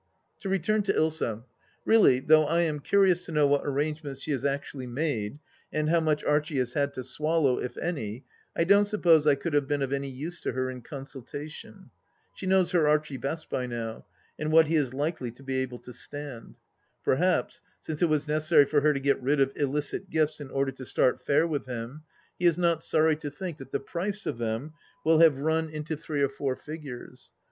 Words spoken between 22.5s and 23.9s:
not sorry to think that the